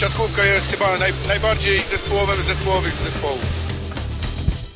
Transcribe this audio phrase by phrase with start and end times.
[0.00, 3.46] siatkówka jest chyba naj, najbardziej zespołowym zespołowych z zespołów.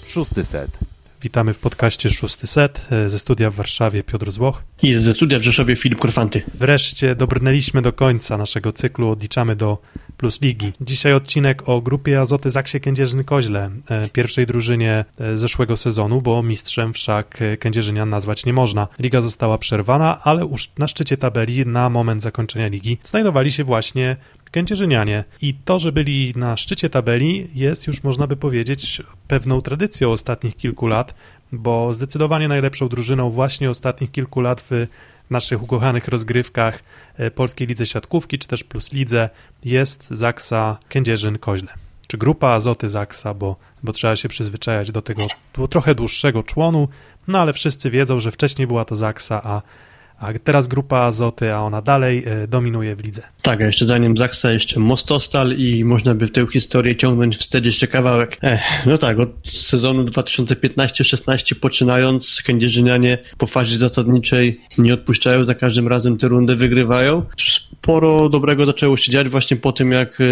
[0.07, 0.79] Szósty set.
[1.23, 4.63] Witamy w podcaście Szósty Set e, ze studia w Warszawie Piotr Złoch.
[4.83, 6.43] I ze studia w Rzeszowie Filip Korfanty.
[6.55, 9.79] Wreszcie dobrnęliśmy do końca naszego cyklu, odliczamy do
[10.25, 10.73] Plus Ligi.
[10.81, 16.93] Dzisiaj odcinek o grupie Azoty Zaksie Kędzierzyn-Koźle, e, pierwszej drużynie e, zeszłego sezonu, bo mistrzem
[16.93, 18.89] wszak Kędzierzynia nazwać nie można.
[18.99, 20.49] Liga została przerwana, ale
[20.79, 24.17] na szczycie tabeli na moment zakończenia ligi znajdowali się właśnie
[24.51, 25.25] Kędzierzynianie.
[25.43, 30.57] I to, że byli na szczycie tabeli, jest już, można by powiedzieć, pewną tradycją ostatnich
[30.57, 31.15] kilku lat,
[31.53, 34.87] bo zdecydowanie najlepszą drużyną właśnie ostatnich kilku lat w
[35.31, 36.83] naszych ukochanych rozgrywkach
[37.17, 39.31] e, Polskiej Lidze Siatkówki, czy też Plus Lidze
[39.65, 41.69] jest Zaksa Kędzierzyn-Koźle.
[42.07, 45.27] Czy grupa Azoty Zaksa, bo, bo trzeba się przyzwyczajać do tego
[45.71, 46.89] trochę dłuższego członu,
[47.29, 49.63] no ale wszyscy wiedzą, że wcześniej była to Zaksa, a
[50.27, 53.23] a teraz grupa Azoty, a ona dalej e, dominuje w lidze.
[53.43, 57.87] Tak, a jeszcze zanim Zaksa, jeszcze Mostostal i można by tę historię ciągnąć wtedy jeszcze
[57.87, 58.39] kawałek.
[58.43, 65.89] Ech, no tak, od sezonu 2015-16 poczynając, kędzierzynianie po fazie zasadniczej nie odpuszczają, za każdym
[65.89, 67.23] razem tę rundę wygrywają.
[67.39, 70.25] Sporo dobrego zaczęło się dziać właśnie po tym, jak e,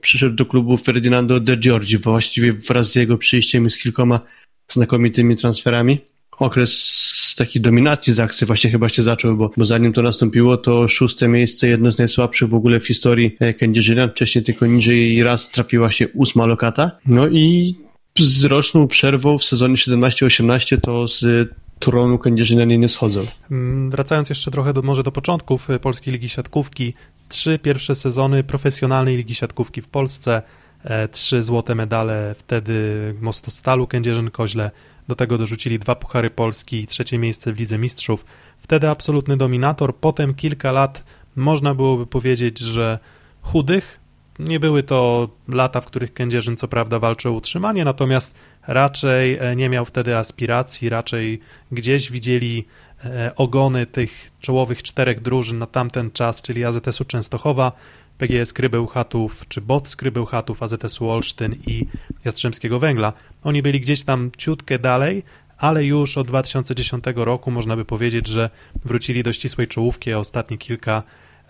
[0.00, 4.20] przyszedł do klubu Ferdinando De Giorgi, właściwie wraz z jego przyjściem i z kilkoma
[4.68, 5.98] znakomitymi transferami
[6.38, 11.28] okres takiej dominacji Zaksy właśnie chyba się zaczął, bo, bo zanim to nastąpiło, to szóste
[11.28, 15.90] miejsce, jedno z najsłabszych w ogóle w historii e, Kędzierzyna, wcześniej tylko niżej raz trafiła
[15.90, 16.90] się ósma lokata.
[17.06, 17.74] No i
[18.18, 23.26] z roczną przerwą w sezonie 17-18 to z tronu Kędzierzynianie nie schodzą.
[23.50, 26.94] Mm, wracając jeszcze trochę do, może do początków e, Polskiej Ligi Siatkówki,
[27.28, 30.42] trzy pierwsze sezony profesjonalnej Ligi Siatkówki w Polsce,
[30.84, 32.74] e, trzy złote medale wtedy
[33.20, 34.70] Mostostalu Kędzierzyn-Koźle,
[35.08, 38.24] do tego dorzucili dwa Puchary Polski i trzecie miejsce w Lidze Mistrzów.
[38.58, 39.96] Wtedy absolutny dominator.
[39.96, 41.04] Potem kilka lat
[41.36, 42.98] można byłoby powiedzieć, że
[43.42, 44.00] chudych.
[44.38, 48.34] Nie były to lata, w których Kędzierzyn co prawda walczył o utrzymanie, natomiast
[48.66, 51.40] raczej e, nie miał wtedy aspiracji, raczej
[51.72, 52.66] gdzieś widzieli
[53.04, 57.72] e, ogony tych czołowych czterech drużyn na tamten czas, czyli AZS-u Częstochowa,
[58.18, 61.86] PGS Krybełchatów, czy BOT z Krybełchatów, AZS-u Olsztyn i
[62.24, 63.12] Jastrzębskiego Węgla.
[63.42, 65.22] Oni byli gdzieś tam ciutkę dalej,
[65.58, 68.50] ale już od 2010 roku można by powiedzieć, że
[68.84, 71.02] wrócili do ścisłej czołówki, a ostatnie kilka,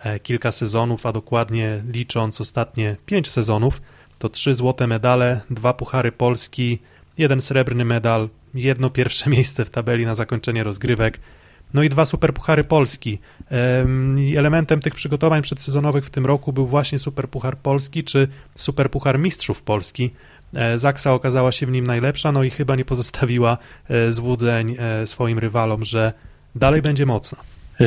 [0.02, 3.82] e, kilka sezonów, a dokładnie licząc ostatnie pięć sezonów,
[4.18, 6.78] to trzy złote medale, dwa puchary Polski,
[7.18, 11.20] jeden srebrny medal, jedno pierwsze miejsce w tabeli na zakończenie rozgrywek,
[11.74, 13.18] no i dwa superpuchary Polski.
[14.36, 20.10] Elementem tych przygotowań przedsezonowych w tym roku był właśnie Superpuchar Polski czy Superpuchar Mistrzów Polski.
[20.54, 23.58] E, Zaksa okazała się w nim najlepsza, no i chyba nie pozostawiła
[23.88, 26.12] e, złudzeń e, swoim rywalom, że
[26.54, 27.38] dalej będzie mocna.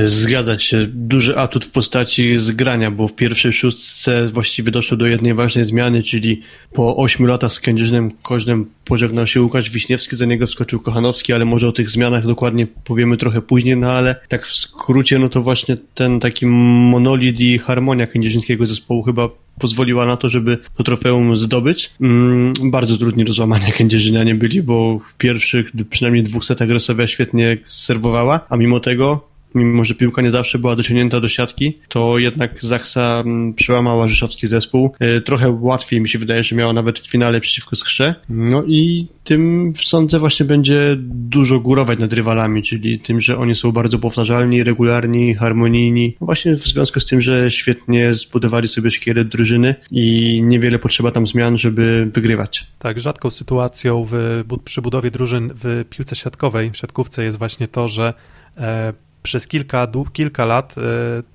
[0.06, 0.88] Zgadza się.
[0.88, 6.04] Duży atut w postaci zgrania, bo w pierwszej szóstce właściwie doszło do jednej ważnej zmiany,
[6.04, 6.42] czyli
[6.74, 11.46] po ośmiu latach z Kędzierzynem Koźlem pożegnał się Łukasz Wiśniewski, za niego wskoczył Kochanowski, ale
[11.46, 15.42] może o tych zmianach dokładnie powiemy trochę później, no ale tak w skrócie, no to
[15.42, 19.30] właśnie ten taki monolit i harmonia kędzierzyńskiego zespołu chyba
[19.60, 21.92] pozwoliła na to, żeby to trofeum zdobyć.
[22.02, 27.58] Mm, bardzo trudni do złamania kędzierzynianie byli, bo w pierwszych przynajmniej dwóch setach Resowia świetnie
[27.68, 32.64] serwowała, a mimo tego mimo że piłka nie zawsze była dociągnięta do siatki, to jednak
[32.64, 34.92] Zachsa mm, przełamała rzeszowski zespół.
[35.00, 38.16] E, trochę łatwiej mi się wydaje, że miała nawet w finale przeciwko Skrze.
[38.30, 43.72] No i tym sądzę właśnie będzie dużo górować nad rywalami, czyli tym, że oni są
[43.72, 46.16] bardzo powtarzalni, regularni, harmonijni.
[46.22, 51.28] Właśnie w związku z tym, że świetnie zbudowali sobie szkielet drużyny i niewiele potrzeba tam
[51.28, 52.68] zmian, żeby wygrywać.
[52.80, 57.88] Tak, rzadką sytuacją w, przy budowie drużyn w piłce siatkowej, w siatkówce jest właśnie to,
[57.88, 58.14] że
[58.58, 60.82] e, przez kilka, kilka lat e,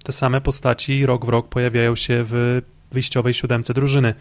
[0.03, 4.15] te same postaci rok w rok pojawiają się w wyjściowej siódemce drużyny.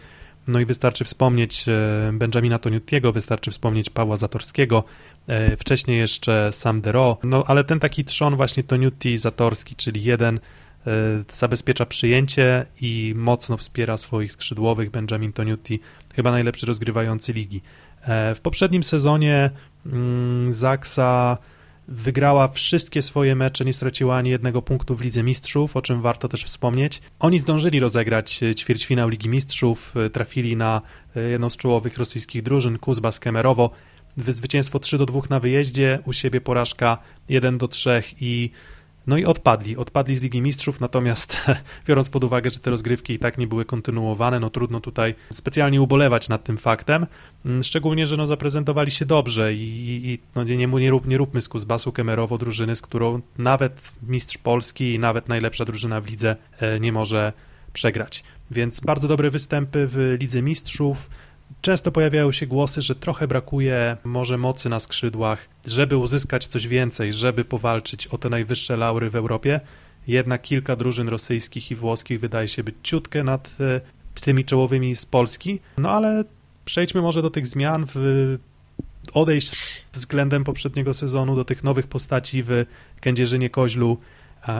[0.46, 1.72] No i wystarczy wspomnieć e,
[2.12, 4.84] Benjamina Toniutiego, wystarczy wspomnieć Pawła Zatorskiego,
[5.26, 10.40] e, wcześniej jeszcze Sam Dero, no ale ten taki trzon właśnie Toniuti Zatorski, czyli jeden
[11.32, 14.90] zabezpiecza przyjęcie i mocno wspiera swoich skrzydłowych.
[14.90, 15.80] Benjamin Toniuti,
[16.16, 17.62] chyba najlepszy rozgrywający ligi.
[18.34, 19.50] W poprzednim sezonie
[19.86, 21.38] mm, Zaksa
[21.88, 26.28] wygrała wszystkie swoje mecze, nie straciła ani jednego punktu w Lidze Mistrzów, o czym warto
[26.28, 27.02] też wspomnieć.
[27.18, 30.82] Oni zdążyli rozegrać e, ćwierćfinał Ligi Mistrzów, e, trafili na
[31.16, 33.70] e, jedną z czołowych rosyjskich drużyn, Kuzba z Kemerowo.
[34.16, 36.98] Zwycięstwo 3 do 2 na wyjeździe, u siebie porażka
[37.28, 38.50] 1 do 3 i
[39.06, 41.36] no i odpadli, odpadli z Ligi Mistrzów, natomiast
[41.88, 45.82] biorąc pod uwagę, że te rozgrywki i tak nie były kontynuowane, no trudno tutaj specjalnie
[45.82, 47.06] ubolewać nad tym faktem,
[47.44, 51.18] mm, szczególnie, że no zaprezentowali się dobrze i, i no nie, nie, nie, rób, nie
[51.18, 56.06] róbmy z Kuzbasu Kemerowo drużyny, z którą nawet mistrz Polski i nawet najlepsza drużyna w
[56.06, 57.32] lidze e, nie może
[57.72, 58.24] przegrać.
[58.50, 61.10] Więc bardzo dobre występy w Lidze Mistrzów.
[61.60, 67.12] Często pojawiają się głosy, że trochę brakuje może mocy na skrzydłach, żeby uzyskać coś więcej,
[67.12, 69.60] żeby powalczyć o te najwyższe laury w Europie.
[70.06, 73.80] Jednak kilka drużyn rosyjskich i włoskich wydaje się być ciutkę nad e,
[74.20, 75.60] tymi czołowymi z Polski.
[75.78, 76.24] No ale
[76.64, 78.38] przejdźmy może do tych zmian w
[79.12, 79.56] odejść
[79.92, 82.64] względem poprzedniego sezonu do tych nowych postaci w
[83.00, 83.98] Kędzierzynie Koźlu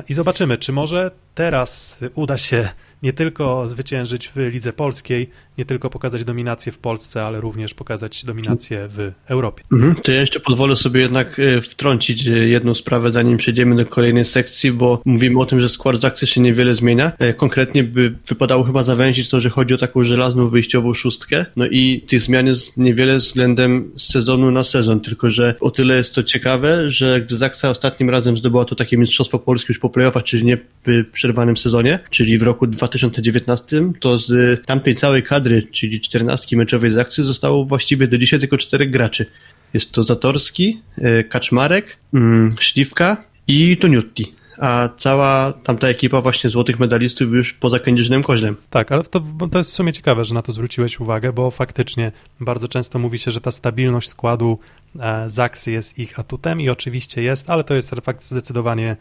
[0.09, 2.69] i zobaczymy, czy może teraz uda się
[3.03, 8.25] nie tylko zwyciężyć w lidze polskiej, nie tylko pokazać dominację w Polsce, ale również pokazać
[8.25, 9.65] dominację w Europie.
[9.73, 13.87] Mhm, to ja jeszcze pozwolę sobie jednak e, wtrącić e, jedną sprawę, zanim przejdziemy do
[13.87, 17.13] kolejnej sekcji, bo mówimy o tym, że skład z się niewiele zmienia.
[17.19, 21.47] E, konkretnie by wypadało chyba zawęzić to, że chodzi o taką żelazną wyjściową szóstkę.
[21.57, 26.15] No i tych zmian jest niewiele względem sezonu na sezon, tylko że o tyle jest
[26.15, 30.25] to ciekawe, że gdy Zaksa ostatnim razem zdobyła to takie Mistrzostwo Polskie już po playoffach,
[30.25, 36.01] czyli nie w przerwanym sezonie, czyli w roku 2019, to z tamtej całej kadry, czyli
[36.01, 39.27] 14 meczowej z akcji, zostało właściwie do dzisiaj tylko czterech graczy.
[39.75, 46.79] Jest to Zatorski, e, Kaczmarek, mm, Śliwka i Toniutti a cała tamta ekipa właśnie złotych
[46.79, 48.57] medalistów już poza Kędzierzynem Koźlem.
[48.71, 52.13] Tak, ale to, to jest w sumie ciekawe, że na to zwróciłeś uwagę, bo faktycznie
[52.41, 54.59] bardzo często mówi się, że ta stabilność składu
[55.01, 58.97] e, Zaksy jest ich atutem i oczywiście jest, ale to jest fakt zdecydowanie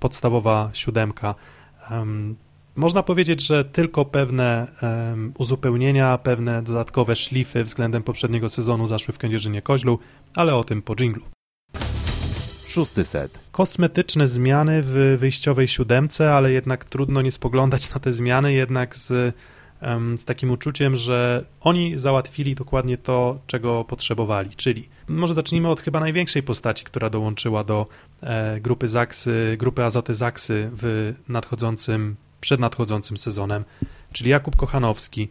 [0.00, 1.34] podstawowa siódemka.
[2.80, 9.18] Można powiedzieć, że tylko pewne um, uzupełnienia, pewne dodatkowe szlify względem poprzedniego sezonu zaszły w
[9.18, 9.98] Kędzierzynie Koźlu,
[10.34, 11.22] ale o tym po dżinglu.
[12.66, 13.40] Szósty set.
[13.52, 19.34] Kosmetyczne zmiany w wyjściowej siódemce, ale jednak trudno nie spoglądać na te zmiany, jednak z,
[19.82, 24.50] um, z takim uczuciem, że oni załatwili dokładnie to, czego potrzebowali.
[24.56, 27.86] Czyli może zacznijmy od chyba największej postaci, która dołączyła do
[28.22, 33.64] e, grupy Zaksy, grupy Azoty Zaksy w nadchodzącym przed nadchodzącym sezonem,
[34.12, 35.28] czyli Jakub Kochanowski.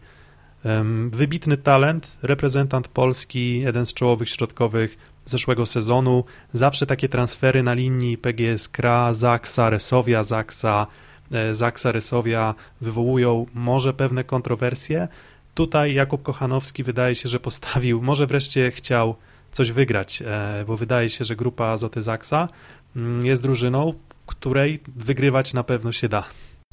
[1.10, 6.24] Wybitny talent, reprezentant Polski, jeden z czołowych środkowych zeszłego sezonu.
[6.52, 10.86] Zawsze takie transfery na linii PGS Kra, Zaksa, Resowia, Zaksa,
[11.32, 15.08] e, Zaksa, Resowia wywołują może pewne kontrowersje.
[15.54, 19.14] Tutaj Jakub Kochanowski wydaje się, że postawił, może wreszcie chciał
[19.52, 22.48] coś wygrać, e, bo wydaje się, że grupa Azoty Zaksa
[22.96, 23.94] mm, jest drużyną,
[24.26, 26.24] której wygrywać na pewno się da.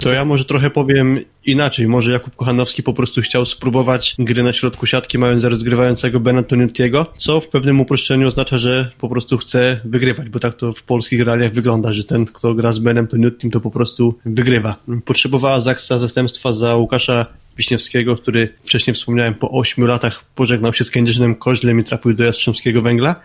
[0.02, 1.88] To ja może trochę powiem inaczej.
[1.88, 7.06] Może Jakub Kochanowski po prostu chciał spróbować gry na środku siatki, mając rozgrywającego Ben Antoniutiego,
[7.16, 11.20] co w pewnym uproszczeniu oznacza, że po prostu chce wygrywać, bo tak to w polskich
[11.20, 14.76] realiach wygląda, że ten, kto gra z Benem Antoniutim, to po prostu wygrywa.
[15.04, 20.90] Potrzebowała Zaksa zastępstwa za Łukasza Wiśniewskiego, który wcześniej wspomniałem, po ośmiu latach pożegnał się z
[20.90, 23.20] Kędzierzynem Koźlem i trafił do Jastrzębskiego Węgla.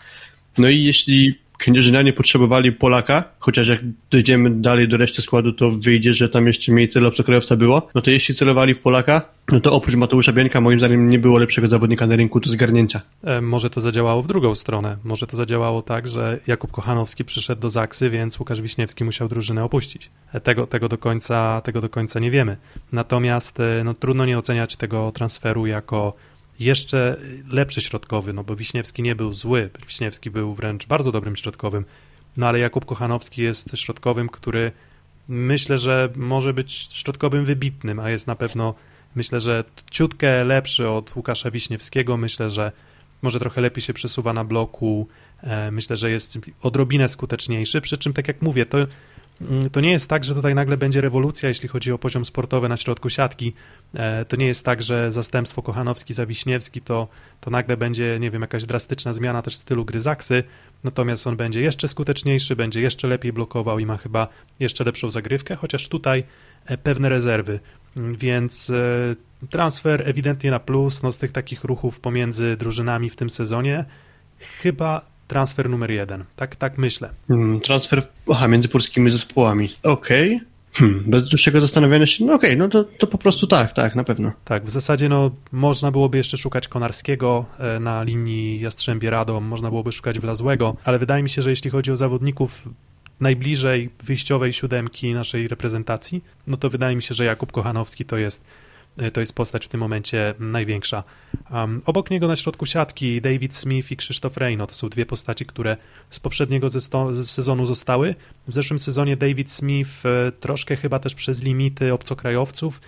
[0.58, 3.80] No i jeśli Kędzierzynianie potrzebowali Polaka, chociaż jak
[4.12, 7.88] dojdziemy dalej do reszty składu, to wyjdzie, że tam jeszcze mniej celu obcokrajowca było.
[7.96, 9.22] No to jeśli celowali w Polaka,
[9.52, 13.02] no to oprócz Mateusza Bieńka moim zdaniem nie było lepszego zawodnika na rynku do zgarnięcia.
[13.24, 14.98] E, może to zadziałało w drugą stronę.
[15.04, 19.64] Może to zadziałało tak, że Jakub Kochanowski przyszedł do Zaksy, więc Łukasz Wiśniewski musiał drużynę
[19.64, 20.10] opuścić.
[20.34, 22.58] E, tego, tego, do, końca, tego do końca nie wiemy.
[22.92, 26.14] Natomiast e, no, trudno nie oceniać tego transferu jako
[26.60, 27.18] jeszcze
[27.50, 31.86] lepszy środkowy, no bo Wiśniewski nie był zły, Wiśniewski był wręcz bardzo dobrym środkowym,
[32.38, 34.72] no ale Jakub Kochanowski jest środkowym, który
[35.28, 38.74] myślę, że może być środkowym wybitnym, a jest na pewno,
[39.16, 42.72] myślę, że ciutkę lepszy od Łukasza Wiśniewskiego, myślę, że
[43.22, 45.08] może trochę lepiej się przesuwa na bloku,
[45.42, 48.78] e, myślę, że jest odrobinę skuteczniejszy, przy czym tak jak mówię, to
[49.72, 52.78] to nie jest tak, że tutaj nagle będzie rewolucja, jeśli chodzi o poziom sportowy na
[52.78, 53.54] środku siatki.
[53.94, 57.08] E, to nie jest tak, że zastępstwo Kochanowski za Wiśniewski to,
[57.42, 60.44] to nagle będzie, nie wiem, jakaś drastyczna zmiana też stylu gry Zaksy,
[60.84, 64.28] natomiast on będzie jeszcze skuteczniejszy, będzie jeszcze lepiej blokował i ma chyba
[64.60, 66.24] jeszcze lepszą zagrywkę, chociaż tutaj
[66.66, 67.60] e, pewne rezerwy.
[67.98, 69.16] Mm, więc e,
[69.50, 73.86] transfer ewidentnie na plus, no z tych takich ruchów pomiędzy drużynami w tym sezonie
[74.40, 76.24] chyba transfer numer jeden.
[76.36, 77.10] Tak, tak myślę.
[77.28, 79.76] Hmm, transfer, aha, między polskimi zespołami.
[79.84, 80.36] Okej.
[80.36, 80.54] Okay.
[80.74, 83.96] Hmm, bez dłuższego zastanowienia się, no okej, okay, no to, to po prostu tak, tak,
[83.96, 84.32] na pewno.
[84.46, 89.70] Tak, w zasadzie no, można byłoby jeszcze szukać Konarskiego e, na linii Jastrzębie Radom, można
[89.70, 92.70] byłoby szukać Wlazłego, ale wydaje mi się, że jeśli chodzi o zawodników
[93.20, 98.44] najbliżej wyjściowej siódemki naszej reprezentacji, no to wydaje mi się, że Jakub Kochanowski to jest
[99.14, 101.04] to jest postać w tym momencie największa.
[101.52, 104.68] Um, obok niego na środku siatki David Smith i Krzysztof Reyno.
[104.68, 105.78] To są dwie postaci, które
[106.10, 106.70] z poprzedniego
[107.24, 108.16] sezonu zostały.
[108.48, 112.82] W zeszłym sezonie David Smith e, troszkę chyba też przez limity obcokrajowców.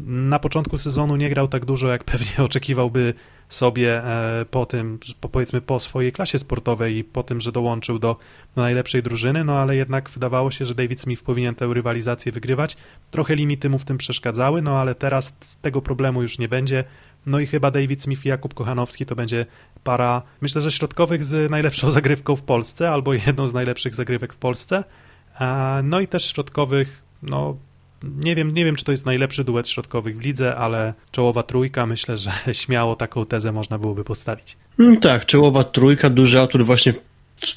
[0.00, 3.14] Na początku sezonu nie grał tak dużo, jak pewnie oczekiwałby
[3.50, 7.98] sobie e, po tym, po, powiedzmy po swojej klasie sportowej i po tym, że dołączył
[7.98, 8.16] do,
[8.56, 12.76] do najlepszej drużyny, no ale jednak wydawało się, że David Smith powinien tę rywalizację wygrywać.
[13.10, 16.84] Trochę limity mu w tym przeszkadzały, no ale teraz tego problemu już nie będzie.
[17.26, 19.46] No i chyba David Smith i Jakub Kochanowski to będzie
[19.84, 24.36] para, myślę, że środkowych z najlepszą zagrywką w Polsce, albo jedną z najlepszych zagrywek w
[24.36, 24.84] Polsce.
[25.82, 27.56] No i też środkowych, no
[28.02, 31.86] nie wiem, nie wiem, czy to jest najlepszy duet środkowych w lidze, ale czołowa trójka,
[31.86, 34.56] myślę, że śmiało taką tezę można byłoby postawić.
[34.78, 36.94] Mm, tak, czołowa trójka, duży autor właśnie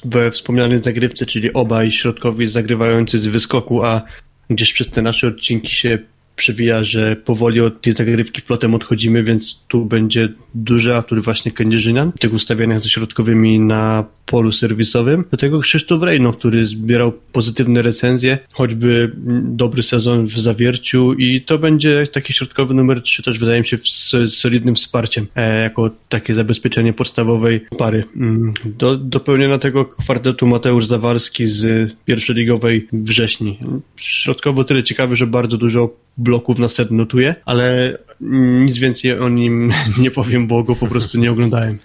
[0.04, 4.02] we wspomnianej zagrywce, czyli obaj środkowi zagrywający z wyskoku, a
[4.50, 5.98] gdzieś przez te nasze odcinki się
[6.36, 12.12] przewija, że powoli od tej zagrywki flotem odchodzimy, więc tu będzie duży atut właśnie Kędzierzynian
[12.12, 15.24] tych ustawieniach ze środkowymi na polu serwisowym.
[15.30, 21.58] Do tego Krzysztof Rejno, który zbierał pozytywne recenzje, choćby dobry sezon w zawierciu i to
[21.58, 26.34] będzie taki środkowy numer 3 też wydaje mi się z solidnym wsparciem e, jako takie
[26.34, 28.04] zabezpieczenie podstawowej pary.
[28.16, 33.58] Mm, do, dopełnienia tego kwartetu Mateusz Zawalski z pierwszoligowej wrześni.
[33.96, 39.72] Środkowo tyle ciekawy, że bardzo dużo bloków na set notuje, ale nic więcej o nim
[39.98, 41.78] nie powiem, bo go po prostu nie oglądałem.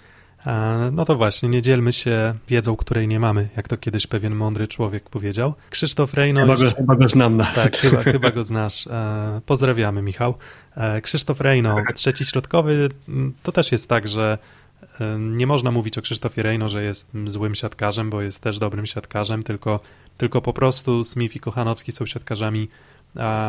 [0.92, 4.68] No to właśnie, nie dzielmy się wiedzą, której nie mamy, jak to kiedyś pewien mądry
[4.68, 5.54] człowiek powiedział.
[5.70, 6.40] Krzysztof Rejno...
[6.40, 7.36] Chyba go, chyba go znam.
[7.36, 7.44] Na.
[7.44, 8.86] Tak, chyba, chyba go znasz.
[8.86, 10.34] E, pozdrawiamy, Michał.
[10.76, 12.88] E, Krzysztof Rejno, trzeci środkowy,
[13.42, 14.38] to też jest tak, że
[15.00, 18.86] e, nie można mówić o Krzysztofie Rejno, że jest złym siatkarzem, bo jest też dobrym
[18.86, 19.80] siatkarzem, tylko,
[20.16, 22.68] tylko po prostu Smith i Kochanowski są siatkarzami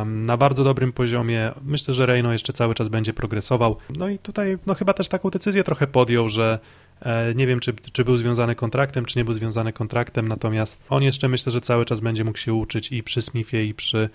[0.06, 1.52] na bardzo dobrym poziomie.
[1.66, 3.78] Myślę, że Reino jeszcze cały czas będzie progresował.
[3.98, 6.60] No i tutaj no chyba też taką decyzję trochę podjął, że
[7.02, 11.04] e, nie wiem, czy, czy był związany kontraktem, czy nie był związany kontraktem, natomiast on
[11.04, 14.10] jeszcze myślę, że cały czas będzie mógł się uczyć i przy Smithie, i przy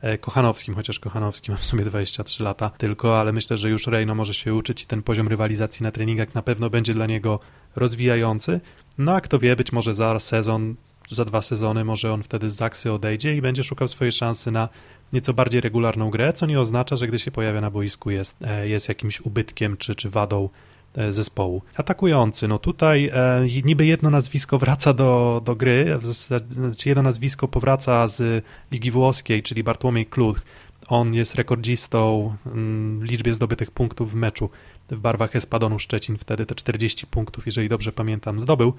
[0.00, 4.14] e, Kochanowskim, chociaż Kochanowski ma w sumie 23 lata tylko, ale myślę, że już Reino
[4.14, 7.40] może się uczyć i ten poziom rywalizacji na treningach na pewno będzie dla niego
[7.76, 8.60] rozwijający.
[8.98, 10.74] No a kto wie, być może za sezon
[11.14, 14.68] za dwa sezony może on wtedy z Zaksy odejdzie i będzie szukał swojej szansy na
[15.12, 18.68] nieco bardziej regularną grę, co nie oznacza, że gdy się pojawia na boisku jest, e,
[18.68, 20.48] jest jakimś ubytkiem czy, czy wadą
[20.96, 21.62] e, zespołu.
[21.76, 27.02] Atakujący, no tutaj e, niby jedno nazwisko wraca do, do gry, w zasadzie, znaczy jedno
[27.02, 30.40] nazwisko powraca z Ligi Włoskiej, czyli Bartłomiej Kluch.
[30.88, 34.50] On jest rekordzistą mm, w liczbie zdobytych punktów w meczu
[34.90, 38.74] w barwach Espadonu Szczecin wtedy te 40 punktów, jeżeli dobrze pamiętam, zdobył.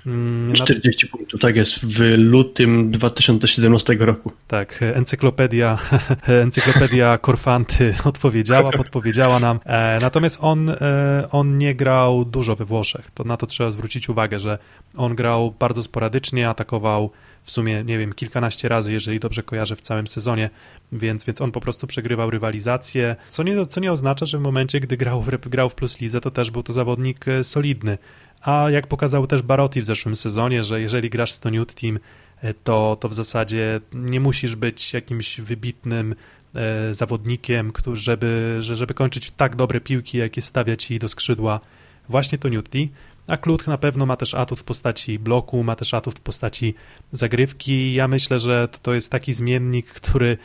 [0.53, 4.31] 40 mm, punktów, tak jest, w lutym 2017 roku.
[4.47, 5.77] Tak, encyklopedia,
[6.27, 9.59] encyklopedia Korfanty odpowiedziała, podpowiedziała nam.
[9.65, 13.11] E, natomiast on, e, on nie grał dużo we Włoszech.
[13.11, 14.57] To na to trzeba zwrócić uwagę, że
[14.97, 17.11] on grał bardzo sporadycznie, atakował
[17.43, 20.49] w sumie, nie wiem, kilkanaście razy, jeżeli dobrze kojarzę w całym sezonie,
[20.91, 24.79] więc, więc on po prostu przegrywał rywalizację, co nie, co nie oznacza, że w momencie,
[24.79, 27.97] gdy grał w, grał w Plus Lidze, to też był to zawodnik e, solidny.
[28.41, 31.99] A jak pokazał też Barotti w zeszłym sezonie, że jeżeli grasz z Toniut Team,
[32.41, 36.15] e, to, to w zasadzie nie musisz być jakimś wybitnym
[36.55, 41.59] e, zawodnikiem, który, żeby, żeby kończyć tak dobre piłki, jakie stawia ci do skrzydła
[42.09, 42.91] właśnie Toniutti.
[43.27, 46.75] A Kluth na pewno ma też atut w postaci bloku, ma też atut w postaci
[47.11, 47.93] zagrywki.
[47.93, 50.37] Ja myślę, że to jest taki zmiennik, który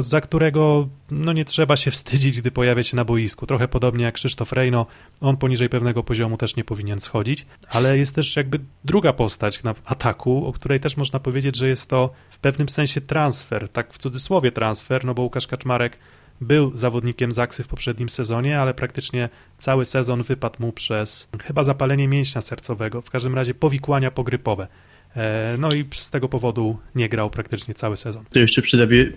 [0.00, 3.46] za którego no nie trzeba się wstydzić, gdy pojawia się na boisku.
[3.46, 4.86] Trochę podobnie jak Krzysztof Rejno,
[5.20, 9.74] on poniżej pewnego poziomu też nie powinien schodzić, ale jest też jakby druga postać na
[9.84, 13.98] ataku, o której też można powiedzieć, że jest to w pewnym sensie transfer, tak w
[13.98, 15.98] cudzysłowie transfer, no bo Łukasz Kaczmarek
[16.40, 22.08] był zawodnikiem Zaksy w poprzednim sezonie, ale praktycznie cały sezon wypadł mu przez chyba zapalenie
[22.08, 24.68] mięśnia sercowego, w każdym razie powikłania pogrypowe.
[25.16, 28.24] E, no i z tego powodu nie grał praktycznie cały sezon.
[28.32, 28.62] To jeszcze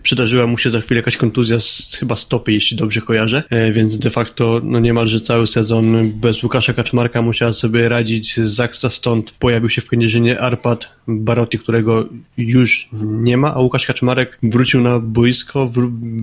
[0.04, 3.98] przydarzyła mu się za chwilę jakaś kontuzja z chyba stopy, jeśli dobrze kojarzę, e, więc
[3.98, 9.32] de facto no niemalże cały sezon bez Łukasza Kaczmarka musiał sobie radzić z Zaksa, stąd
[9.32, 15.00] pojawił się w Kędzierzynie Arpad Barotti, którego już nie ma, a Łukasz Kaczmarek wrócił na
[15.00, 15.72] boisko,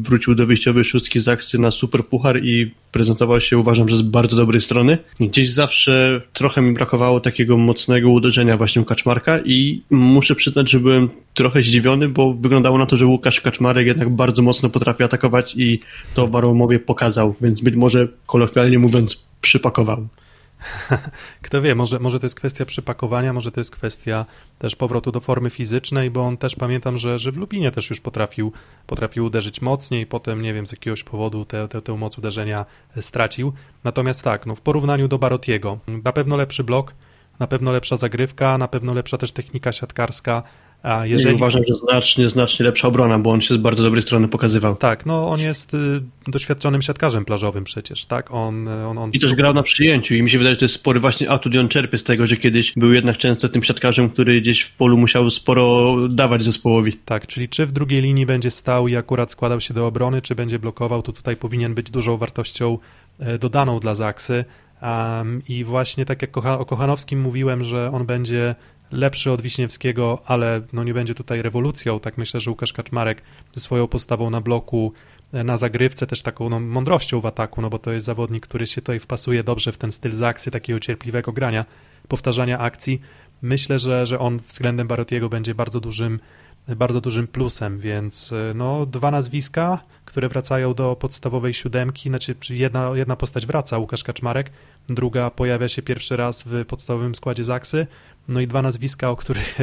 [0.00, 4.37] wrócił do wyjściowej szóstki Zaksy na super puchar i prezentował się uważam, że z bardzo
[4.37, 4.99] dobrej strony.
[5.21, 10.80] Gdzieś zawsze trochę mi brakowało takiego mocnego uderzenia właśnie u Kaczmarka i muszę przyznać, że
[10.80, 15.54] byłem trochę zdziwiony, bo wyglądało na to, że Łukasz Kaczmarek jednak bardzo mocno potrafi atakować
[15.56, 15.80] i
[16.14, 20.09] to w Aromowie pokazał, więc być może kolokwialnie mówiąc przypakował.
[21.42, 24.26] Kto wie, może, może to jest kwestia przypakowania, może to jest kwestia
[24.59, 28.00] też powrotu do formy fizycznej, bo on też pamiętam, że, że w Lubinie też już
[28.00, 28.52] potrafił,
[28.87, 32.66] potrafił uderzyć mocniej, potem nie wiem, z jakiegoś powodu tę, tę, tę moc uderzenia
[33.00, 33.52] stracił.
[33.85, 36.94] Natomiast tak, no, w porównaniu do Barotiego, na pewno lepszy blok,
[37.38, 40.43] na pewno lepsza zagrywka, na pewno lepsza też technika siatkarska,
[40.85, 41.35] A jeżeli...
[41.35, 44.76] I uważam, że znacznie, znacznie lepsza obrona, bo on się z bardzo dobrej strony pokazywał.
[44.76, 45.79] Tak, no on jest y,
[46.29, 48.31] doświadczonym siatkarzem plażowym przecież, tak?
[48.31, 50.75] On, on, on I też grał na przyjęciu i mi się wydaje, że to jest
[50.75, 54.41] spory właśnie atut on czerpie z tego, że kiedyś był jednak często tym siatkarzem, który
[54.41, 56.93] gdzieś w polu musiał sporo dawać zespołowi.
[57.05, 60.35] Tak, czyli czy w drugiej linii będzie stał i akurat składał się do obrony, czy
[60.35, 62.79] będzie blokował, to tutaj powinien być dużą wartością
[63.19, 64.45] e, dodaną dla Zaksy.
[64.85, 68.55] Um, I właśnie tak jak o Kochanowskim mówiłem, że on będzie
[68.93, 72.00] lepszy od Wiśniewskiego, ale no nie będzie tutaj rewolucją.
[72.00, 73.23] Tak myślę, że Łukasz Kaczmarek
[73.55, 74.93] ze swoją postawą na bloku,
[75.33, 78.67] e, na zagrywce, też taką no, mądrością w ataku, no bo to jest zawodnik, który
[78.67, 81.64] się tutaj wpasuje dobrze w ten styl Zaksy, takiego cierpliwego grania,
[82.09, 83.00] powtarzania akcji.
[83.43, 86.21] Myślę, że, że on względem Barotiego będzie bardzo dużym
[86.68, 92.90] bardzo dużym plusem, więc e, no, dwa nazwiska, które wracają do podstawowej siódemki, znaczy jedna,
[92.94, 94.50] jedna postać wraca, Łukasz Kaczmarek,
[94.88, 97.87] druga pojawia się pierwszy raz w podstawowym składzie Zaksy,
[98.28, 99.59] no i dwa nazwiska, o których,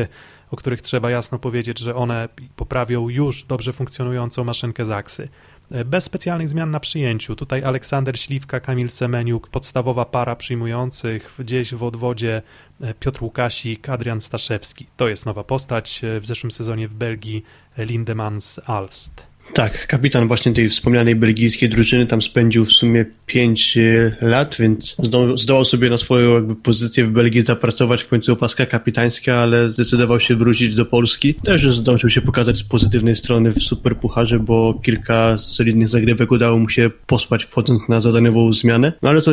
[0.52, 5.30] o których trzeba jasno powiedzieć, że one poprawią już dobrze funkcjonującą maszynkę Zaksy.
[5.72, 7.36] E, bez specjalnych zmian na przyjęciu.
[7.36, 12.42] Tutaj Aleksander Śliwka, Kamil Semeniuk, podstawowa para przyjmujących, gdzieś w odwodzie
[12.82, 14.88] e, Piotr Łukasik, Adrian Staszewski.
[14.98, 17.44] To jest nowa postać e, w zeszłym sezonie w Belgii
[17.78, 19.31] Lindemans Alst.
[19.54, 24.98] Tak, kapitan właśnie tej wspomnianej belgijskiej drużyny tam spędził w sumie 5 e, lat, więc
[25.36, 30.20] zdołał sobie na swoją jakby pozycję w Belgii zapracować w końcu opaska kapitańska, ale zdecydował
[30.20, 31.34] się wrócić do Polski.
[31.34, 36.70] Też zdążył się pokazać z pozytywnej strony w Superpucharze, bo kilka solidnych zagrywek udało mu
[36.70, 38.94] się pospać wchodząc na zadaniową zmianę.
[39.02, 39.32] No ale to,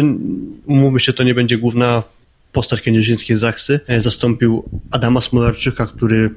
[0.66, 2.02] umówmy się, to nie będzie główna
[2.52, 3.81] postać kędzierzyńskiej Zaksy.
[3.87, 6.31] E, zastąpił Adama Smolarczyka, który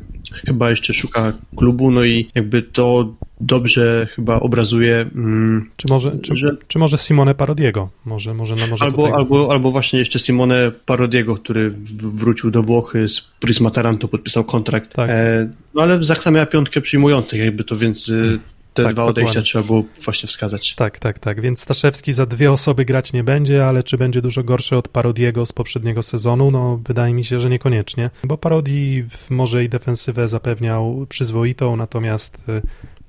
[0.45, 4.95] chyba jeszcze szuka klubu, no i jakby to dobrze chyba obrazuje.
[5.15, 6.57] Mm, czy, może, czy, że...
[6.67, 7.89] czy może Simone Parodiego?
[8.05, 13.09] Może, może, no, może albo, albo, albo właśnie jeszcze Simone Parodiego, który wrócił do Włochy
[13.09, 14.95] z Prisma Taranto, podpisał kontrakt.
[14.95, 15.09] Tak.
[15.09, 18.39] E, no ale Zaksa miała piątkę przyjmujących, jakby to więc y,
[18.73, 19.43] te tak, dwa odejścia dokładnie.
[19.43, 20.75] trzeba było właśnie wskazać.
[20.75, 21.41] Tak, tak, tak.
[21.41, 25.45] Więc Staszewski za dwie osoby grać nie będzie, ale czy będzie dużo gorszy od Parodiego
[25.45, 26.51] z poprzedniego sezonu?
[26.51, 32.61] No, wydaje mi się, że niekoniecznie, bo Parodi może i defensywę zapewniał przyzwoitą, natomiast y,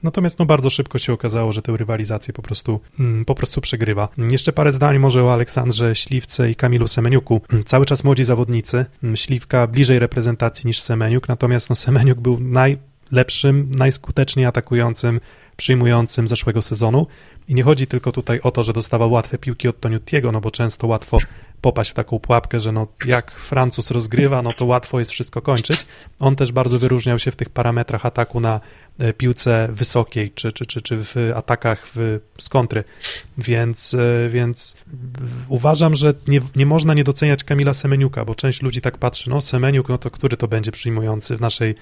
[0.02, 4.08] Natomiast no, bardzo szybko się okazało, że tę rywalizację po prostu, mm, po prostu przegrywa.
[4.30, 7.40] Jeszcze parę zdań może o Aleksandrze Śliwce i Kamilu Semeniuku.
[7.66, 8.84] Cały czas młodzi zawodnicy.
[9.14, 15.20] Śliwka bliżej reprezentacji niż Semeniuk, natomiast no, Semeniuk był najlepszym, najskuteczniej atakującym
[15.62, 17.06] przyjmującym zeszłego sezonu.
[17.48, 20.50] I nie chodzi tylko tutaj o to, że dostawał łatwe piłki od Toniutiego, no bo
[20.50, 21.18] często łatwo
[21.60, 25.86] popaść w taką pułapkę, że no jak Francuz rozgrywa, no to łatwo jest wszystko kończyć.
[26.18, 28.60] On też bardzo wyróżniał się w tych parametrach ataku na
[28.98, 32.50] e, piłce wysokiej, czy, czy, czy, czy w atakach w, z.
[33.38, 34.76] Więc, e, więc
[35.48, 39.40] uważam, że nie, nie można nie doceniać Kamila Semeniuka, bo część ludzi tak patrzy, no
[39.40, 41.74] Semeniuk, no to który to będzie przyjmujący w naszej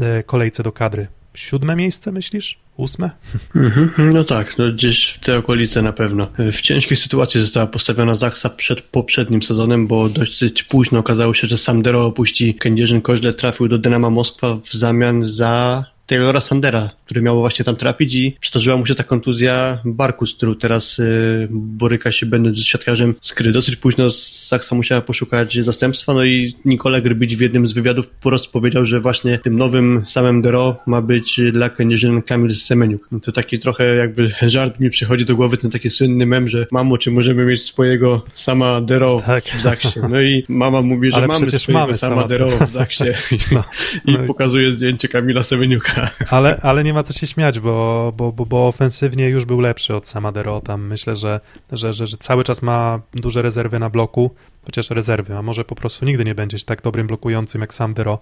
[0.00, 1.06] e, kolejce do kadry?
[1.36, 2.58] Siódme miejsce, myślisz?
[2.76, 3.10] Ósme?
[3.54, 6.28] Mhm, no tak, no gdzieś w te okolice na pewno.
[6.38, 11.58] W ciężkiej sytuacji została postawiona Zaksa przed poprzednim sezonem, bo dość późno okazało się, że
[11.58, 17.22] sam Dero opuści Kędzierzyn Koźle, trafił do Dynama Moskwa w zamian za Taylora Sandera, który
[17.22, 21.48] miał właśnie tam trafić i przydarzyła mu się ta kontuzja barku, z którą teraz y,
[21.50, 23.52] boryka się będąc siatkarzem skry.
[23.52, 28.28] Dosyć późno Saksa musiała poszukać zastępstwa, no i Nikola Grbić w jednym z wywiadów po
[28.28, 33.08] prostu powiedział, że właśnie tym nowym samym Dero ma być dla kędzierzyn Kamil Semeniuk.
[33.22, 36.98] To taki trochę jakby żart mi przychodzi do głowy, ten taki słynny mem, że mamo,
[36.98, 39.44] czy możemy mieć swojego sama Dero tak.
[39.44, 40.00] w Zaksie?
[40.10, 43.04] No i mama mówi, że Ale mamy swojego mamy sama, sama Dero w Zaksie
[43.52, 43.64] no.
[44.04, 44.18] i, no.
[44.18, 45.95] pokazuje zdjęcie Kamila Semeniuka.
[46.30, 49.94] Ale, ale nie ma co się śmiać, bo, bo, bo, bo ofensywnie już był lepszy
[49.94, 50.60] od Samadero.
[50.60, 51.40] Tam myślę, że,
[51.72, 54.30] że, że, że cały czas ma duże rezerwy na bloku,
[54.64, 58.18] chociaż rezerwy, a może po prostu nigdy nie będzie tak dobrym blokującym jak sam Dero.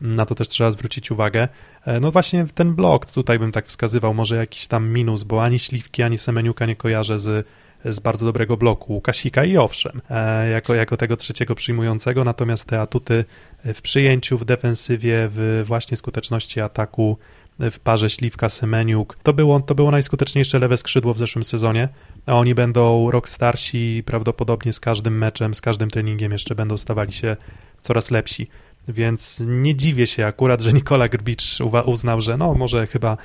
[0.00, 1.48] Na to też trzeba zwrócić uwagę.
[1.86, 5.58] E, no właśnie ten blok tutaj bym tak wskazywał, może jakiś tam minus, bo ani
[5.58, 7.46] Śliwki, ani Semeniuka nie kojarzę z,
[7.84, 9.00] z bardzo dobrego bloku.
[9.00, 13.24] Kasika i owszem, e, jako, jako tego trzeciego przyjmującego, natomiast te atuty
[13.64, 17.18] w przyjęciu, w defensywie, w właśnie skuteczności ataku
[17.58, 19.16] w parze Śliwka-Semeniuk.
[19.22, 21.88] To było, to było najskuteczniejsze lewe skrzydło w zeszłym sezonie,
[22.26, 26.78] a oni będą rok starsi i prawdopodobnie z każdym meczem, z każdym treningiem jeszcze będą
[26.78, 27.36] stawali się
[27.80, 28.48] coraz lepsi.
[28.88, 33.16] Więc nie dziwię się akurat, że Nikola Grbicz uznał, że no może chyba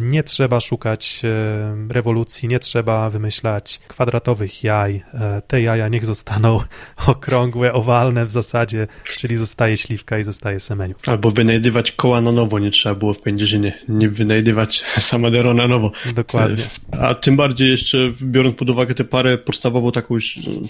[0.00, 5.02] nie trzeba szukać e, rewolucji, nie trzeba wymyślać kwadratowych jaj.
[5.14, 6.60] E, te jaja niech zostaną
[7.06, 8.86] okrągłe, owalne w zasadzie,
[9.16, 10.94] czyli zostaje śliwka i zostaje semeniu.
[11.06, 15.92] Albo wynajdywać koła na nowo nie trzeba było w Kędzierzynie, nie wynajdywać samadero na nowo.
[16.14, 16.64] Dokładnie.
[17.00, 20.16] A tym bardziej jeszcze biorąc pod uwagę tę parę podstawową taką,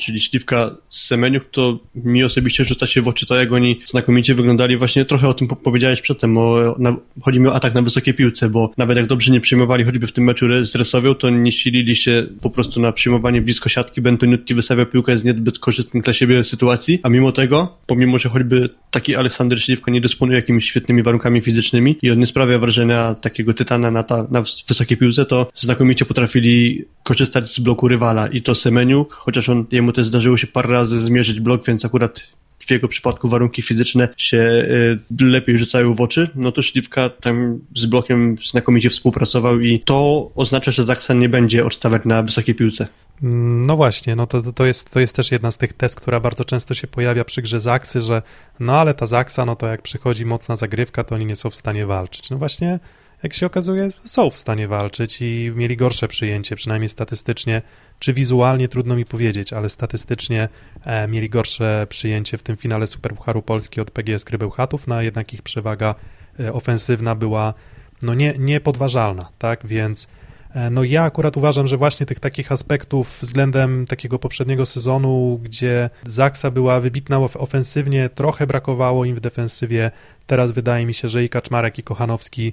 [0.01, 4.35] czyli śliwka z semeniów, to mi osobiście rzuca się w oczy to, jak oni znakomicie
[4.35, 4.77] wyglądali.
[4.77, 8.51] Właśnie trochę o tym powiedziałeś przedtem, o, na, chodzi mi o atak na wysokie piłce,
[8.51, 11.97] bo nawet jak dobrze nie przyjmowali choćby w tym meczu z Resowią, to nie silili
[11.97, 14.01] się po prostu na przyjmowanie blisko siatki.
[14.01, 18.71] Bentoniutti wystawia piłkę z niezbyt korzystnych dla siebie sytuacji, a mimo tego, pomimo, że choćby
[18.91, 23.55] taki Aleksander Śliwka nie dysponuje jakimiś świetnymi warunkami fizycznymi i on nie sprawia wrażenia takiego
[23.55, 28.55] tytana na, ta, na wysokiej piłce, to znakomicie potrafili korzystać z bloku rywala i to
[28.55, 32.21] Semeniuk, chociaż on, jemu też zdarzyło się parę razy zmierzyć blok, więc akurat
[32.59, 37.61] w jego przypadku warunki fizyczne się y, lepiej rzucają w oczy, no to Śliwka tam
[37.77, 42.87] z blokiem znakomicie współpracował i to oznacza, że Zaksa nie będzie odstawać na wysokiej piłce.
[43.23, 46.45] No właśnie, no to, to, jest, to jest też jedna z tych test, która bardzo
[46.45, 48.23] często się pojawia przy grze Zaksy, że
[48.61, 51.57] no ale ta Zaksa, no to jak przychodzi mocna zagrywka, to oni nie są w
[51.57, 52.31] stanie walczyć.
[52.31, 52.79] No właśnie,
[53.23, 57.62] jak się okazuje, są w stanie walczyć i mieli gorsze przyjęcie, przynajmniej statystycznie
[57.99, 60.49] czy wizualnie trudno mi powiedzieć, ale statystycznie
[60.85, 65.35] e, mieli gorsze przyjęcie w tym finale Superpucharu Polski od PGS Krybełchatów, no a jednak
[65.35, 65.95] ich przewaga
[66.41, 67.55] e, ofensywna była
[68.03, 70.09] no nie, niepodważalna, tak, więc
[70.55, 75.91] e, no ja akurat uważam, że właśnie tych takich aspektów względem takiego poprzedniego sezonu, gdzie
[76.07, 79.91] Zaksa była wybitna ofensywnie, trochę brakowało im w defensywie,
[80.27, 82.53] teraz wydaje mi się, że i Kaczmarek i Kochanowski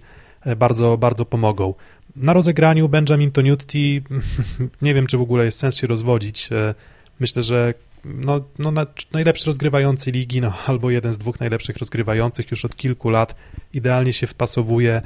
[0.57, 1.73] bardzo, bardzo pomogą.
[2.15, 4.01] Na rozegraniu Benjamin Toniutti,
[4.81, 6.49] nie wiem, czy w ogóle jest sens się rozwodzić.
[6.51, 6.75] E,
[7.19, 7.73] myślę, że
[8.05, 8.71] no, no,
[9.11, 13.35] najlepszy rozgrywający ligi, no, albo jeden z dwóch najlepszych rozgrywających już od kilku lat,
[13.73, 15.01] idealnie się wpasowuje.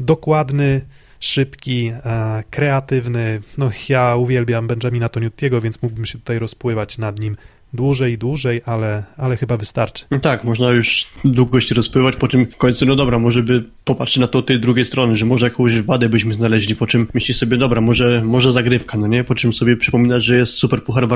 [0.00, 0.80] Dokładny,
[1.20, 3.42] szybki, e, kreatywny.
[3.58, 7.36] No, ja uwielbiam Benjamina Toniuttiego, więc mógłbym się tutaj rozpływać nad nim
[7.74, 10.04] dłużej i dłużej, ale, ale chyba wystarczy.
[10.10, 13.64] No tak, można już długo się rozpływać, po czym w końcu, no dobra, może by
[13.84, 17.08] popatrzeć na to od tej drugiej strony, że może jakąś wadę byśmy znaleźli, po czym
[17.14, 19.24] myśli sobie, dobra, może, może zagrywka, no nie?
[19.24, 21.08] Po czym sobie przypominać, że jest super puchar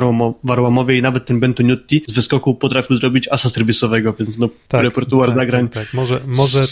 [0.45, 5.29] warłamowy i nawet ten Bentoniutti z wyskoku potrafił zrobić asa serwisowego, więc no tak, repertuar
[5.29, 5.69] tak, nagrań.
[5.69, 6.63] Tak, tak, może, może,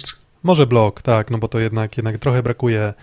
[0.42, 2.94] może blok, tak, no bo to jednak, jednak trochę brakuje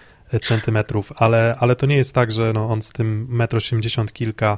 [0.42, 4.58] centymetrów, ale, ale to nie jest tak, że no on z tym metr osiemdziesiąt kilka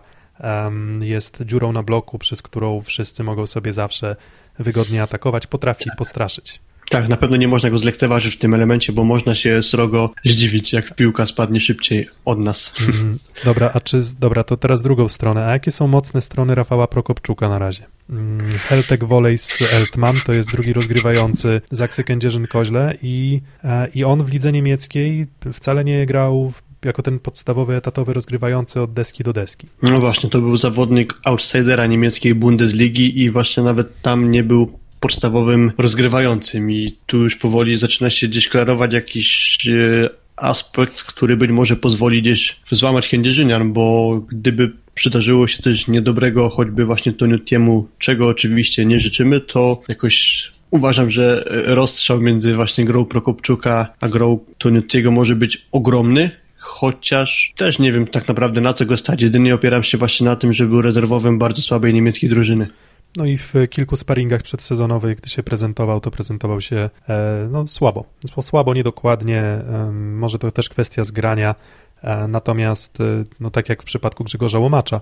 [1.02, 4.16] jest dziurą na bloku, przez którą wszyscy mogą sobie zawsze
[4.60, 6.60] wygodnie atakować, potrafi postraszyć.
[6.90, 10.74] Tak, na pewno nie można go zlekceważyć w tym elemencie, bo można się srogo zdziwić,
[10.74, 12.74] jak piłka spadnie szybciej od nas.
[12.82, 15.46] Mm, dobra, a czy, dobra, to teraz drugą stronę.
[15.46, 17.84] A jakie są mocne strony Rafała Prokopczuka na razie?
[18.10, 24.34] Mm, Heltek Volleys Eltman to jest drugi rozgrywający Zaksy Kędzierzyn-Koźle i, e, i on w
[24.34, 26.54] lidze niemieckiej wcale nie grał
[26.86, 29.68] jako ten podstawowy etatowy rozgrywający od deski do deski.
[29.82, 35.72] No właśnie, to był zawodnik outsidera niemieckiej Bundesligi i właśnie nawet tam nie był podstawowym
[35.78, 41.76] rozgrywającym i tu już powoli zaczyna się gdzieś klarować jakiś e, aspekt, który być może
[41.76, 48.86] pozwoli gdzieś złamać Kędzierzynian, bo gdyby przydarzyło się coś niedobrego, choćby właśnie Toniutiemu, czego oczywiście
[48.86, 55.36] nie życzymy, to jakoś uważam, że rozstrzał między właśnie grą Prokopczuka a grą Toniutiego może
[55.36, 56.32] być ogromny
[56.68, 59.22] chociaż też nie wiem tak naprawdę na co go stać.
[59.22, 62.68] Jedynie opieram się właśnie na tym, że był rezerwowym bardzo słabej niemieckiej drużyny.
[63.16, 68.06] No i w kilku sparingach przedsezonowych, gdy się prezentował, to prezentował się e, no, słabo.
[68.42, 71.56] Słabo, niedokładnie, e, może to też kwestia zgrania,
[72.02, 72.98] e, natomiast
[73.40, 75.02] no, tak jak w przypadku Grzegorza Łomacza,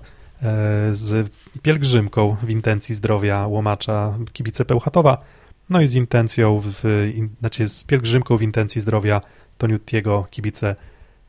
[0.92, 1.30] z
[1.62, 5.24] pielgrzymką w intencji zdrowia Łomacza kibice Pełchatowa,
[5.70, 9.20] no i z intencją, w, znaczy z pielgrzymką w intencji zdrowia
[9.58, 10.76] Toniutiego kibice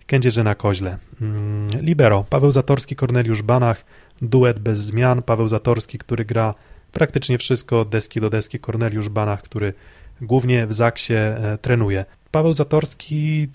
[0.08, 0.98] Kędzierzyna Koźle.
[1.22, 3.86] Mm, libero, Paweł Zatorski, Korneliusz Banach,
[4.22, 6.54] duet bez zmian, Paweł Zatorski, który gra
[6.92, 7.86] praktycznie wszystko.
[7.86, 9.74] Deski do deski, Korneliusz Banach, który
[10.22, 12.06] głównie w Zaksie e, trenuje.
[12.32, 13.48] Paweł Zatorski,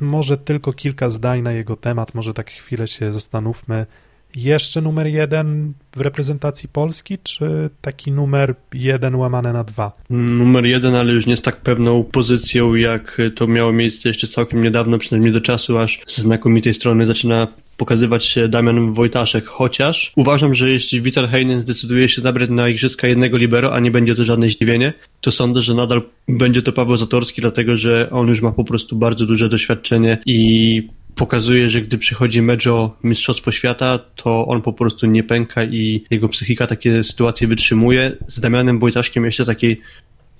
[0.00, 3.86] może tylko kilka zdań na jego temat, może tak chwilę się zastanówmy,
[4.36, 9.92] jeszcze numer jeden w reprezentacji Polski, czy taki numer jeden łamane na dwa?
[10.10, 14.62] Numer jeden, ale już nie z tak pewną pozycją, jak to miało miejsce jeszcze całkiem
[14.62, 20.54] niedawno, przynajmniej do czasu, aż z znakomitej strony zaczyna pokazywać się Damian Wojtaszek, chociaż uważam,
[20.54, 24.24] że jeśli Vital Heinen zdecyduje się zabrać na igrzyska jednego libero, a nie będzie to
[24.24, 28.52] żadne zdziwienie, to sądzę, że nadal będzie to Paweł Zatorski, dlatego że on już ma
[28.52, 34.46] po prostu bardzo duże doświadczenie i pokazuje, że gdy przychodzi mecz o Mistrzostwo Świata, to
[34.46, 38.16] on po prostu nie pęka i jego psychika takie sytuacje wytrzymuje.
[38.26, 39.80] Z Damianem Wojtaszkiem jeszcze takiej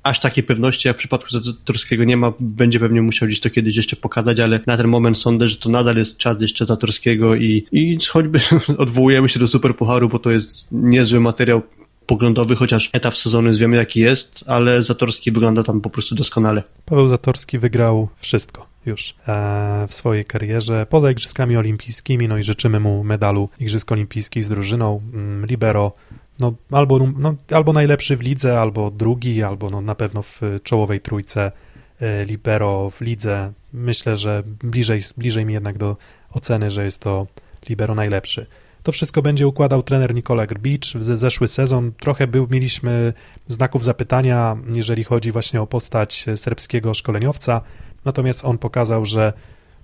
[0.03, 3.77] aż takiej pewności jak w przypadku Zatorskiego nie ma, będzie pewnie musiał gdzieś to kiedyś
[3.77, 7.67] jeszcze pokazać, ale na ten moment sądzę, że to nadal jest czas jeszcze Zatorskiego i,
[7.73, 8.41] i choćby
[8.79, 11.63] odwołujemy się do Superpucharu, bo to jest niezły materiał
[12.07, 16.63] poglądowy, chociaż etap sezonu wiemy jaki jest, ale Zatorski wygląda tam po prostu doskonale.
[16.85, 22.81] Paweł Zatorski wygrał wszystko już e, w swojej karierze poza Igrzyskami Olimpijskimi, no i życzymy
[22.81, 25.01] mu medalu Igrzysk Olimpijskich z drużyną.
[25.15, 25.93] Mm, libero
[26.39, 31.01] no, albo, no, albo najlepszy w lidze, albo drugi, albo no, na pewno w czołowej
[31.01, 31.53] trójce
[32.01, 33.53] e, libero w lidze.
[33.73, 35.97] Myślę, że bliżej, bliżej mi jednak do
[36.33, 37.27] oceny, że jest to
[37.69, 38.47] libero najlepszy.
[38.83, 40.95] To wszystko będzie układał trener Nikola Grbicz.
[40.95, 43.13] W zeszły sezon trochę był, mieliśmy
[43.47, 47.61] znaków zapytania, jeżeli chodzi właśnie o postać serbskiego szkoleniowca,
[48.05, 49.33] natomiast on pokazał, że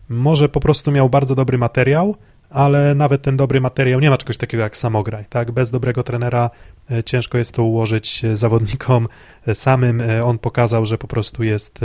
[0.09, 2.17] może po prostu miał bardzo dobry materiał,
[2.51, 5.25] ale nawet ten dobry materiał nie ma czegoś takiego jak samograj.
[5.29, 5.53] Tak?
[5.53, 6.51] Bez dobrego trenera
[6.91, 9.09] e, ciężko jest to ułożyć zawodnikom
[9.47, 10.01] e, samym.
[10.01, 11.81] E, on pokazał, że po prostu jest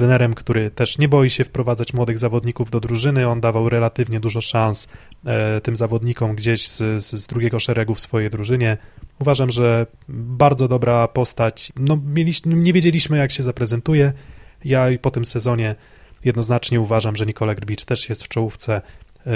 [0.00, 3.28] trenerem, który też nie boi się wprowadzać młodych zawodników do drużyny.
[3.28, 4.88] On dawał relatywnie dużo szans
[5.26, 8.76] e, tym zawodnikom gdzieś z, z, drugiego szeregu w swojej drużynie.
[9.18, 11.72] Uważam, że bardzo dobra postać.
[11.76, 14.12] No, mieliśmy, nie wiedzieliśmy, jak się zaprezentuje.
[14.64, 15.74] Ja i po tym sezonie
[16.24, 18.82] jednoznacznie uważam, że Nikola Grbicz też jest w czołówce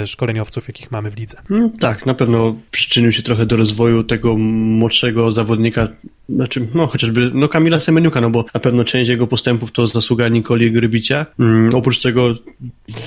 [0.05, 1.37] szkoleniowców, jakich mamy w lidze.
[1.51, 5.87] Mm, tak, na pewno przyczynił się trochę do rozwoju tego młodszego zawodnika,
[6.29, 10.27] znaczy, no chociażby, no Kamila Semeniuka, no bo na pewno część jego postępów to zasługa
[10.27, 11.25] Nikoli Grybicia.
[11.39, 12.35] Mm, oprócz tego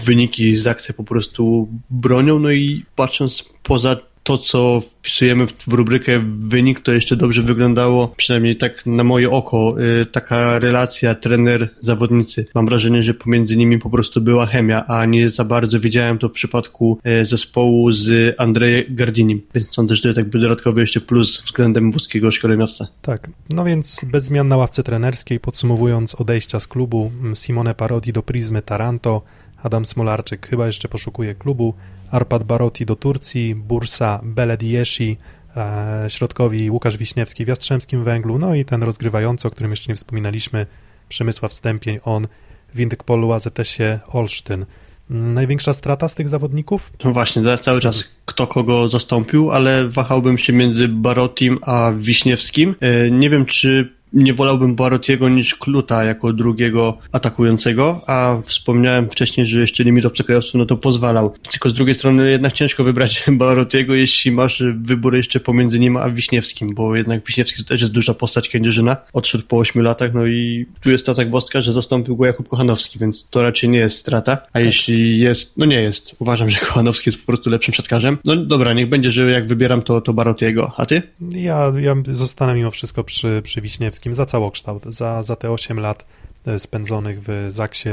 [0.04, 3.96] wyniki z akcji po prostu bronią, no i patrząc poza
[4.28, 9.76] to, co wpisujemy w rubrykę wynik, to jeszcze dobrze wyglądało, przynajmniej tak na moje oko,
[10.02, 12.44] y, taka relacja trener-zawodnicy.
[12.54, 16.28] Mam wrażenie, że pomiędzy nimi po prostu była chemia, a nie za bardzo widziałem to
[16.28, 21.00] w przypadku y, zespołu z Andrzejem Gardinim, więc sądzę, że to jest jakby dodatkowy jeszcze
[21.00, 22.88] plus względem włoskiego szkoleniowca.
[23.02, 28.22] Tak, no więc bez zmian na ławce trenerskiej, podsumowując odejścia z klubu, Simone Parodi do
[28.22, 29.22] Prizmy Taranto,
[29.62, 31.74] Adam Smolarczyk chyba jeszcze poszukuje klubu,
[32.10, 35.16] Arpad Barotti do Turcji, Bursa Belediesi,
[35.56, 39.96] e, środkowi Łukasz Wiśniewski w Jastrzębskim Węglu, no i ten rozgrywający, o którym jeszcze nie
[39.96, 40.66] wspominaliśmy,
[41.08, 42.26] Przemysław Stępień, on
[42.74, 44.66] w Indykpolu AZS-ie Olsztyn.
[45.10, 46.92] Największa strata z tych zawodników?
[47.04, 52.74] No właśnie, cały czas kto kogo zastąpił, ale wahałbym się między Barotim a Wiśniewskim.
[52.80, 59.46] E, nie wiem, czy nie wolałbym Barotiego niż Kluta jako drugiego atakującego, a wspomniałem wcześniej,
[59.46, 61.34] że jeszcze limit obcokrajowców no to pozwalał.
[61.50, 66.10] Tylko z drugiej strony jednak ciężko wybrać Barotiego, jeśli masz wybór jeszcze pomiędzy nim a
[66.10, 70.66] Wiśniewskim, bo jednak Wiśniewski też jest duża postać Kędzierzyna, odszedł po 8 latach, no i
[70.80, 74.32] tu jest ta zagwozdka, że zastąpił go Jakub Kochanowski, więc to raczej nie jest strata,
[74.32, 74.64] a tak.
[74.64, 78.18] jeśli jest, no nie jest, uważam, że Kochanowski jest po prostu lepszym siatkarzem.
[78.24, 81.02] No dobra, niech będzie, że jak wybieram to, to Barotiego, a ty?
[81.20, 86.04] Ja, ja zostanę mimo wszystko przy, przy Wiśniewskim za całokształt, za, za te 8 lat
[86.46, 87.88] e, spędzonych w Zaksie.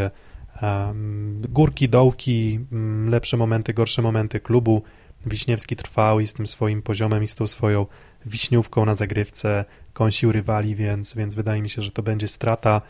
[1.50, 4.82] Górki, dołki, mm, lepsze momenty, gorsze momenty klubu.
[5.26, 7.86] Wiśniewski trwał i z tym swoim poziomem i z tą swoją
[8.26, 12.82] wiśniówką na zagrywce kąsił rywali, więc, więc wydaje mi się, że to będzie strata.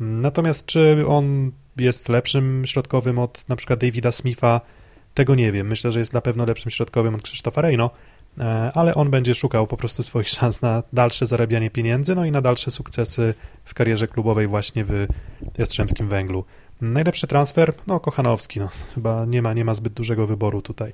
[0.00, 4.60] Natomiast czy on jest lepszym środkowym od na przykład Davida Smitha,
[5.14, 5.66] tego nie wiem.
[5.66, 8.11] Myślę, że jest na pewno lepszym środkowym od Krzysztofa Reino, E,
[8.74, 12.40] ale on będzie szukał po prostu swoich szans na dalsze zarabianie pieniędzy, no i na
[12.40, 15.06] dalsze sukcesy w karierze klubowej właśnie w
[15.58, 16.44] Jastrzębskim Węglu.
[16.80, 17.72] Najlepszy transfer?
[17.86, 20.92] No Kochanowski, no chyba nie ma, nie ma zbyt dużego wyboru tutaj.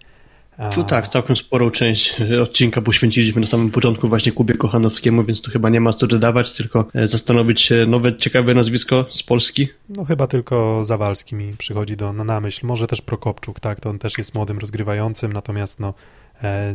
[0.74, 5.51] Tu tak, całkiem sporą część odcinka poświęciliśmy na samym początku właśnie Kubie Kochanowskiemu, więc tu
[5.51, 9.68] chyba nie ma co dodawać, tylko e, zastanowić się nowe, ciekawe nazwisko z Polski.
[9.88, 13.90] No chyba tylko Zawalski mi przychodzi do, na, na myśl, może też Prokopczuk, tak, to
[13.90, 15.94] on też jest młodym rozgrywającym, natomiast no E,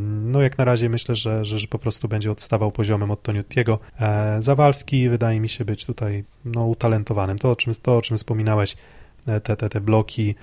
[0.01, 3.79] no jak na razie myślę, że, że, że po prostu będzie odstawał poziomem od Toniutiego.
[3.99, 7.39] E, Zawalski wydaje mi się być tutaj no, utalentowanym.
[7.39, 8.75] To o czym, to, o czym wspominałeś,
[9.27, 10.35] e, te, te, te bloki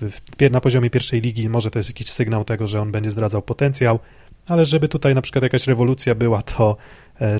[0.51, 3.99] na poziomie pierwszej ligi, może to jest jakiś sygnał tego, że on będzie zdradzał potencjał,
[4.47, 6.77] ale żeby tutaj na przykład jakaś rewolucja była, to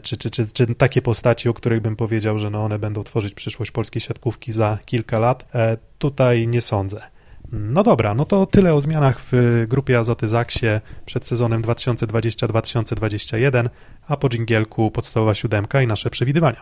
[0.04, 3.34] czy, czy, czy, czy takie postaci, o których bym powiedział, że no one będą tworzyć
[3.34, 5.52] przyszłość polskiej siatkówki za kilka lat,
[6.00, 7.02] tutaj nie sądzę.
[7.52, 10.68] No dobra, no to tyle o zmianach w grupie Azoty Zaksie
[11.06, 13.70] przed sezonem 2020-2021,
[14.08, 16.62] a po dżingielku podstawowa siódemka i nasze przewidywania.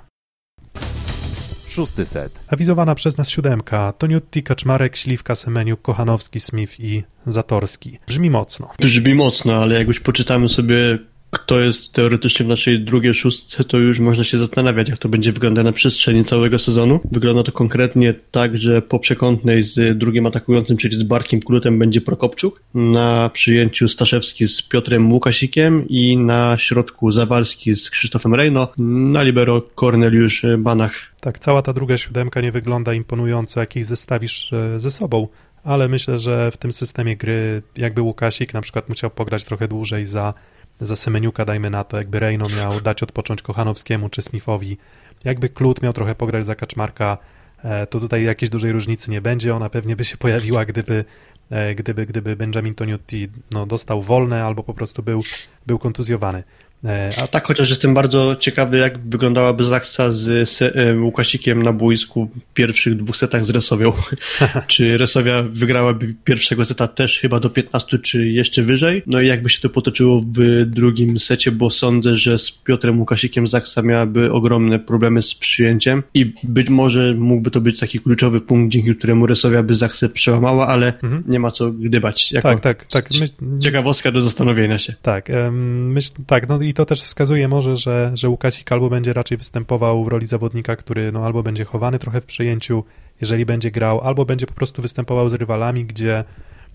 [1.67, 2.39] Szósty set.
[2.47, 7.99] Awizowana przez nas siódemka Toniutti, Kaczmarek, Śliwka, Semeniuk, Kochanowski, Smith i Zatorski.
[8.07, 8.69] Brzmi mocno.
[8.79, 10.99] Brzmi mocno, ale jak już poczytamy sobie
[11.31, 15.31] kto jest teoretycznie w naszej drugiej szóstce, to już można się zastanawiać, jak to będzie
[15.31, 16.99] wyglądać na przestrzeni całego sezonu.
[17.11, 22.01] Wygląda to konkretnie tak, że po przekątnej z drugim atakującym, czyli z Barkiem Klutem będzie
[22.01, 29.23] Prokopczuk, na przyjęciu Staszewski z Piotrem Łukasikiem i na środku Zawalski z Krzysztofem Rejno, na
[29.23, 30.93] libero Korneliusz Banach.
[31.21, 35.27] Tak, cała ta druga siódemka nie wygląda imponująco, jak ich zestawisz e, ze sobą,
[35.63, 40.05] ale myślę, że w tym systemie gry jakby Łukasik na przykład musiał pograć trochę dłużej
[40.05, 40.33] za
[40.81, 44.77] za Semeniuka, dajmy na to, jakby Rejno miał dać odpocząć Kochanowskiemu czy Smithowi,
[45.23, 47.17] jakby Klut miał trochę pograć za Kaczmarka,
[47.63, 51.05] e, to tutaj jakiejś dużej różnicy nie będzie, ona pewnie by się pojawiła, gdyby,
[51.49, 55.23] e, gdyby, gdyby Benjamin Toniutti no, dostał wolne albo po prostu był,
[55.67, 56.43] był kontuzjowany.
[56.85, 62.53] E, a tak, chociaż jestem bardzo ciekawy, jak wyglądałaby Zaksa z Łukasikiem na boisku w
[62.53, 63.93] pierwszych dwóch setach z Resowią.
[64.67, 69.03] czy Resowia wygrałaby pierwszego seta też chyba do 15, czy jeszcze wyżej?
[69.07, 73.47] No i jakby się to potoczyło w drugim secie, bo sądzę, że z Piotrem Łukasikiem
[73.47, 78.73] Zaksa miałaby ogromne problemy z przyjęciem i być może mógłby to być taki kluczowy punkt,
[78.73, 81.23] dzięki któremu Resowia by Zaksę przełamała, ale mhm.
[81.27, 82.31] nie ma co gdybać.
[82.31, 83.09] Jako tak, tak, tak.
[83.19, 83.33] Myśl...
[83.59, 84.93] Ciekawostka do zastanowienia się.
[85.01, 89.37] Tak, myśl, tak, no i to też wskazuje może, że, że Łukasik albo będzie raczej
[89.37, 92.83] występował w roli zawodnika, który no, albo będzie chowany trochę w przyjęciu,
[93.21, 96.23] jeżeli będzie grał, albo będzie po prostu występował z rywalami, gdzie,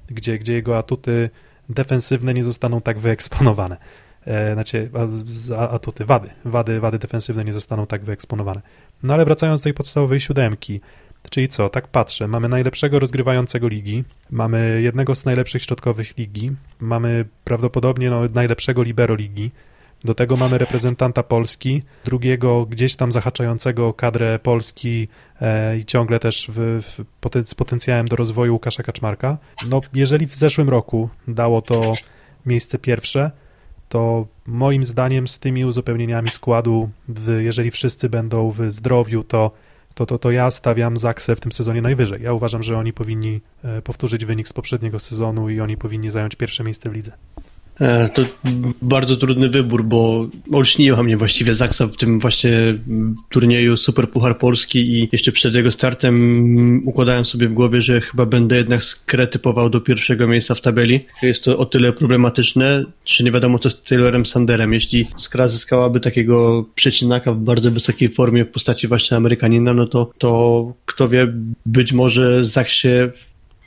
[0.09, 1.31] gdzie, gdzie jego atuty
[1.69, 3.77] defensywne nie zostaną tak wyeksponowane.
[4.27, 4.91] E, znaczy,
[5.71, 8.61] atuty, wady, wady, wady defensywne nie zostaną tak wyeksponowane.
[9.03, 10.81] No ale wracając do tej podstawowej siódemki,
[11.31, 17.25] Czyli co, tak patrzę, mamy najlepszego rozgrywającego ligi, mamy jednego z najlepszych środkowych ligi, mamy
[17.45, 19.51] prawdopodobnie no, najlepszego libero ligi,
[20.05, 25.09] do tego mamy reprezentanta Polski, drugiego gdzieś tam zahaczającego kadrę Polski
[25.41, 29.39] e, i ciągle też w, w, poten z potencjałem do rozwoju Łukasza Kaczmarka.
[29.69, 31.93] No, jeżeli w zeszłym roku dało to
[32.47, 33.31] miejsce pierwsze,
[33.89, 39.51] to moim zdaniem z tymi uzupełnieniami składu, w, jeżeli wszyscy będą w zdrowiu, to,
[39.95, 42.23] to, to, to ja stawiam Zaksę w tym sezonie najwyżej.
[42.23, 46.37] Ja uważam, że oni powinni e, powtórzyć wynik z poprzedniego sezonu i oni powinni zająć
[46.37, 47.13] pierwsze miejsce w lidze.
[47.81, 48.23] E, to
[48.83, 52.79] bardzo trudny wybór, bo olśniła mnie właściwie Zaksa w tym właśnie
[53.31, 58.27] turnieju Super Puchar Polski i jeszcze przed jego startem układałem sobie w głowie, że chyba
[58.27, 61.01] będę jednak skretypował do pierwszego miejsca w tabeli.
[61.23, 64.73] Jest to o tyle problematyczne, czy nie wiadomo co z Taylorem Sanderem.
[64.73, 70.11] Jeśli Skra zyskałaby takiego przecinaka w bardzo wysokiej formie w postaci właśnie Amerykanina, no to,
[70.19, 71.33] to kto wie,
[71.67, 72.89] być może Zaksie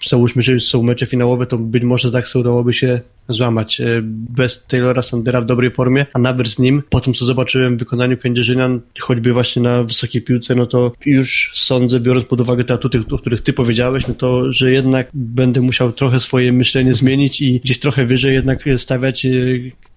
[0.07, 3.81] załóżmy, że są mecze finałowe, to być może Zaksa udałoby się złamać.
[3.81, 7.75] E, bez Taylora Sandera w dobrej formie, a nawet z nim, po tym co zobaczyłem
[7.75, 12.63] w wykonaniu Kędzierzynian, choćby właśnie na wysokiej piłce, no to już sądzę, biorąc pod uwagę
[12.63, 16.93] te atuty, o których ty powiedziałeś, no to, że jednak będę musiał trochę swoje myślenie
[16.93, 19.29] zmienić i gdzieś trochę wyżej jednak stawiać e,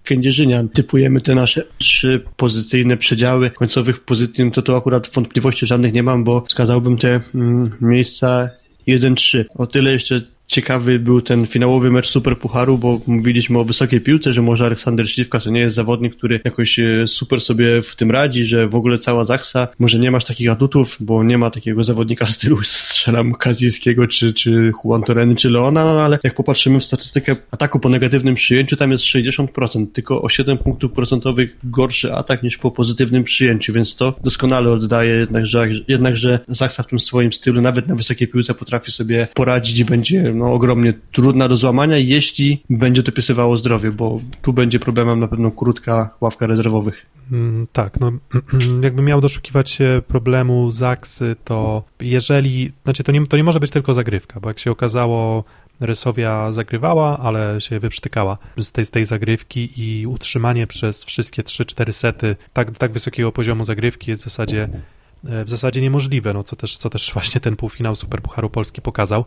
[0.03, 0.69] Kędzierzynian.
[0.69, 6.03] Typujemy te nasze trzy pozycyjne przedziały końcowych pozycji, no to tu akurat wątpliwości żadnych nie
[6.03, 8.49] mam, bo wskazałbym te mm, miejsca
[8.87, 9.45] 1-3.
[9.55, 14.33] O tyle jeszcze ciekawy był ten finałowy mecz Super Pucharu, bo mówiliśmy o wysokiej piłce,
[14.33, 18.11] że może Aleksander Śliwka to nie jest zawodnik, który jakoś e, super sobie w tym
[18.11, 21.83] radzi, że w ogóle cała Zaksa, może nie masz takich atutów, bo nie ma takiego
[21.83, 26.79] zawodnika w stylu strzelam Kazijskiego, czy, czy Juan Toreny, czy Leona, no ale jak popatrzymy
[26.79, 32.13] w statystykę ataku po negatywnym przyjęciu, tam jest 60%, tylko o 7 punktów procentowych gorszy
[32.13, 36.87] atak niż po pozytywnym przyjęciu, więc to doskonale oddaje jednak, że, jednak, że Zaksa w
[36.87, 41.47] tym swoim stylu, nawet na wysokiej piłce potrafi sobie poradzić i będzie no, ogromnie trudna
[41.47, 47.05] do złamania, jeśli będzie dopisywało zdrowie, bo tu będzie problemem na pewno krótka ławka rezerwowych.
[47.31, 48.11] Mm, tak, no
[48.83, 53.71] jakby miał doszukiwać się problemu Zaksy, to jeżeli, znaczy to nie, to nie może być
[53.71, 55.43] tylko zagrywka, bo jak się okazało,
[55.81, 61.91] Rysowia zagrywała, ale się wyprztykała z tej, z tej zagrywki i utrzymanie przez wszystkie 3-4
[61.91, 64.69] sety tak, tak wysokiego poziomu zagrywki jest w zasadzie,
[65.25, 69.25] e, w zasadzie niemożliwe, no co też, co też właśnie ten półfinał Superpucharu Polski pokazał.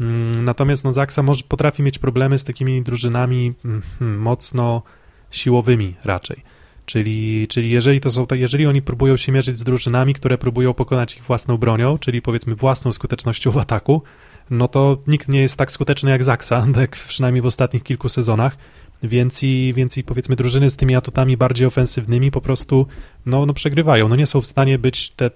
[0.00, 4.82] Mm, natomiast no, Zaksa może, potrafi mieć problemy z takimi drużynami mm, hmm, mocno
[5.30, 6.42] siłowymi raczej.
[6.86, 11.16] Czyli, czyli jeżeli, to są, jeżeli oni próbują się mierzyć z drużynami, które próbują pokonać
[11.16, 14.02] ich własną bronią, czyli powiedzmy własną skutecznością w ataku,
[14.50, 18.56] no to nikt nie jest tak skuteczny jak Zaksa, tak przynajmniej w ostatnich kilku sezonach,
[19.02, 22.86] więc i, więc i powiedzmy drużyny z tymi atutami bardziej ofensywnymi po prostu
[23.26, 25.30] no, no przegrywają, no nie są w stanie być te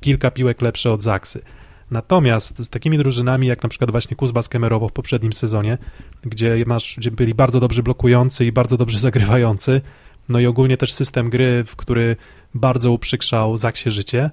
[0.00, 1.42] kilka piłek lepsze od Zaksy.
[1.90, 5.78] Natomiast z takimi drużynami jak na przykład właśnie Kuzbas Kemerowo w poprzednim sezonie,
[6.22, 9.80] gdzie masz, gdzie byli bardzo dobrze blokujący i bardzo dobrze zagrywający,
[10.28, 12.16] no i ogólnie też system gry, w który
[12.54, 14.30] bardzo uprzykrzał Zaksie życie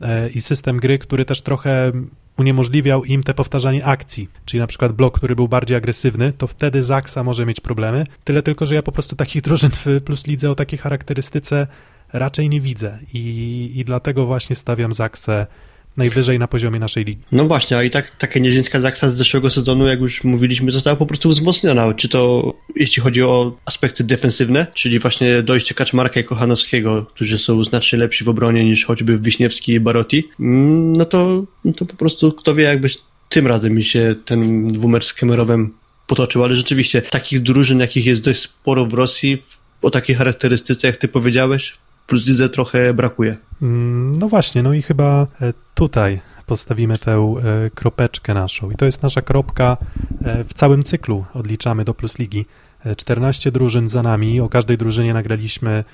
[0.00, 1.92] e, i system gry, który też trochę
[2.38, 6.82] uniemożliwiał im te powtarzanie akcji, czyli na przykład blok, który był bardziej agresywny, to wtedy
[6.82, 8.06] Zaksa może mieć problemy.
[8.24, 11.66] Tyle tylko, że ja po prostu takich drużyn w Plus Lidze o takiej charakterystyce
[12.12, 15.46] raczej nie widzę i, i dlatego właśnie stawiam Zaksę
[15.96, 17.22] najwyżej na poziomie naszej ligi.
[17.32, 20.96] No właśnie, a i tak taka nieziemska Zaksa z zeszłego sezonu, jak już mówiliśmy, została
[20.96, 21.94] po prostu wzmocniona.
[21.94, 27.64] Czy to jeśli chodzi o aspekty defensywne, czyli właśnie dojście Kaczmarka i Kochanowskiego, którzy są
[27.64, 31.96] znacznie lepsi w obronie niż choćby Wiśniewski i Barotti, mm, no to, no to po
[31.96, 32.88] prostu kto wie, jakby
[33.28, 35.72] tym razem mi się ten dwumer z Kemerowem
[36.06, 39.42] potoczył, ale rzeczywiście takich drużyn, jakich jest dość sporo w Rosji,
[39.82, 41.72] o takiej charakterystyce, jak ty powiedziałeś,
[42.06, 43.36] plus lidze trochę brakuje.
[43.62, 48.70] Mm, no właśnie, no i chyba e, tutaj postawimy tę e, kropeczkę naszą.
[48.70, 49.76] I to jest nasza kropka
[50.24, 51.24] e, w całym cyklu.
[51.34, 52.46] Odliczamy do Plus Ligi.
[52.96, 54.40] 14 drużyn za nami.
[54.40, 55.84] O każdej drużynie nagraliśmy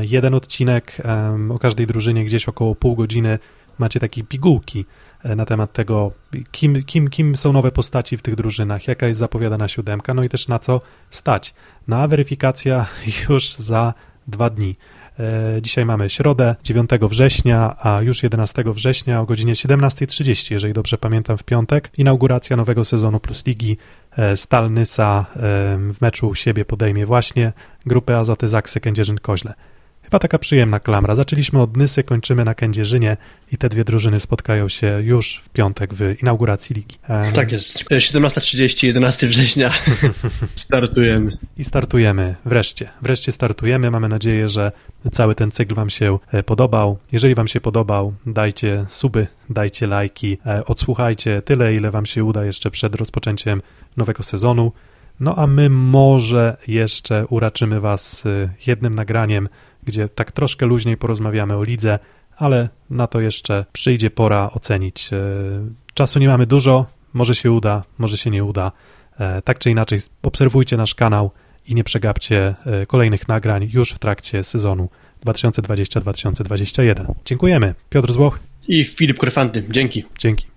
[0.00, 1.02] jeden odcinek.
[1.50, 3.38] O każdej drużynie gdzieś około pół godziny
[3.78, 4.84] macie takie pigułki
[5.24, 6.12] na temat tego,
[6.50, 10.28] kim, kim, kim są nowe postaci w tych drużynach, jaka jest zapowiadana siódemka, no i
[10.28, 10.80] też na co
[11.10, 11.54] stać.
[11.88, 12.86] Na weryfikacja
[13.28, 13.94] już za
[14.26, 14.76] dwa dni.
[15.20, 20.98] E, dzisiaj mamy środę, 9 września, a już 11 września o godzinie 17.30, jeżeli dobrze
[20.98, 23.76] pamiętam, w piątek, inauguracja nowego sezonu Plus Ligi.
[24.18, 25.38] E, Stal Nysa e,
[25.94, 27.52] w meczu u siebie podejmie właśnie
[27.86, 29.52] grupę Azoty Zaksy Kędzierzyn-Koźle.
[30.12, 31.14] Chyba taka przyjemna klamra.
[31.14, 33.16] Zaczęliśmy od Nysy, kończymy na Kędzierzynie
[33.52, 36.98] i te dwie drużyny spotkają się już w piątek w inauguracji ligi.
[37.08, 37.32] Um...
[37.32, 37.84] Tak jest.
[37.84, 39.72] 17.30, 11 września
[40.54, 41.38] startujemy.
[41.58, 42.34] I startujemy.
[42.44, 42.88] Wreszcie.
[43.02, 43.90] Wreszcie startujemy.
[43.90, 44.72] Mamy nadzieję, że
[45.12, 46.98] cały ten cykl Wam się e, podobał.
[47.12, 52.44] Jeżeli Wam się podobał, dajcie suby, dajcie lajki, e, odsłuchajcie tyle, ile Wam się uda
[52.44, 53.62] jeszcze przed rozpoczęciem
[53.96, 54.72] nowego sezonu.
[55.20, 59.48] No a my może jeszcze uraczymy Was e, jednym nagraniem
[59.82, 61.98] gdzie tak troszkę luźniej porozmawiamy o lidze,
[62.36, 65.10] ale na to jeszcze przyjdzie pora ocenić.
[65.12, 65.16] E,
[65.94, 68.72] czasu nie mamy dużo, może się uda, może się nie uda.
[69.18, 71.30] E, tak czy inaczej, obserwujcie nasz kanał
[71.66, 74.88] i nie przegapcie e, kolejnych nagrań już w trakcie sezonu
[75.26, 77.14] 2020-2021.
[77.24, 77.74] Dziękujemy.
[77.90, 79.64] Piotr Złoch i Filip Korfanty.
[79.70, 80.04] Dzięki.
[80.18, 80.51] Dzięki.